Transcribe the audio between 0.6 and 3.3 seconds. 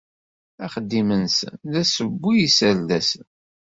Axeddim-nsen d assewwi i yiserdasen.